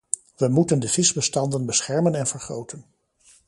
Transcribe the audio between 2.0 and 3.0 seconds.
en vergroten.